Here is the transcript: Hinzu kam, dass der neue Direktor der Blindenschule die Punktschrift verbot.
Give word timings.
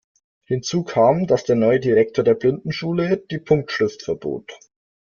Hinzu 0.45 0.83
kam, 0.83 1.27
dass 1.27 1.43
der 1.43 1.55
neue 1.55 1.79
Direktor 1.79 2.23
der 2.23 2.33
Blindenschule 2.33 3.23
die 3.29 3.37
Punktschrift 3.37 4.01
verbot. 4.01 4.51